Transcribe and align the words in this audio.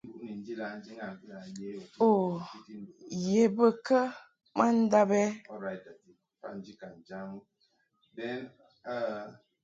U 2.07 2.11
ye 3.27 3.43
bə 3.55 3.67
kə 3.85 3.99
ma 4.57 4.67
ndab 4.79 5.09
ɛ? 5.23 5.25